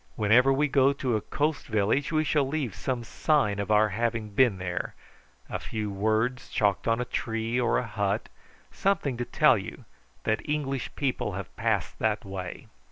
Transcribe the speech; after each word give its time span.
Whenever 0.15 0.51
we 0.51 0.67
go 0.67 0.91
to 0.93 1.15
a 1.15 1.21
coast 1.21 1.67
village 1.67 2.11
we 2.11 2.23
shall 2.23 2.47
leave 2.47 2.73
some 2.73 3.03
sign 3.03 3.59
of 3.59 3.69
our 3.69 3.89
having 3.89 4.31
been 4.31 4.57
there 4.57 4.95
a 5.47 5.59
few 5.59 5.91
words 5.91 6.49
chalked 6.49 6.87
on 6.87 6.99
a 6.99 7.05
tree, 7.05 7.59
or 7.61 7.77
a 7.77 7.85
hut, 7.85 8.27
something 8.71 9.15
to 9.15 9.25
tell 9.25 9.59
you 9.59 9.85
that 10.23 10.41
English 10.49 10.89
people 10.95 11.33
have 11.33 11.55
passed 11.55 11.99
that 11.99 12.25
way." 12.25 12.65